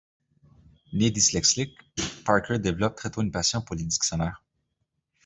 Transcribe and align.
Né 0.93 1.11
dyslexique, 1.11 1.77
Parker 2.25 2.57
développe 2.57 2.95
très 2.95 3.11
tôt 3.11 3.21
une 3.21 3.29
passion 3.29 3.61
pour 3.61 3.75
les 3.75 3.83
dictionnaires. 3.83 4.41